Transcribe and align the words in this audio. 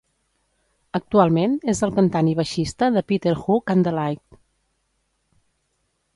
Actualment 0.99 1.53
és 1.73 1.81
el 1.87 1.93
cantant 1.99 2.31
i 2.31 2.33
baixista 2.41 2.91
de 2.97 3.05
Peter 3.13 3.35
Hook 3.43 3.71
and 3.75 3.91
the 3.91 3.95
Light. 4.01 4.43